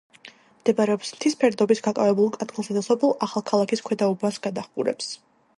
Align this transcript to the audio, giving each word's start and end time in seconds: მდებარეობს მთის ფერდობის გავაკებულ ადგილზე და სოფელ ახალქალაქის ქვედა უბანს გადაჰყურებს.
მდებარეობს 0.61 1.11
მთის 1.17 1.37
ფერდობის 1.43 1.83
გავაკებულ 1.89 2.33
ადგილზე 2.47 2.79
და 2.79 2.85
სოფელ 2.89 3.15
ახალქალაქის 3.29 3.87
ქვედა 3.91 4.11
უბანს 4.15 4.45
გადაჰყურებს. 4.49 5.17